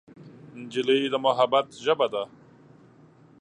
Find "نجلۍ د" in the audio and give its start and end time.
0.61-1.15